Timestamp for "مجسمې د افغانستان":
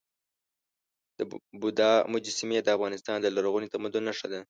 2.13-3.17